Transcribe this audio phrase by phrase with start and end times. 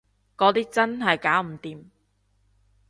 [0.35, 1.85] 嗰啲真係搞唔掂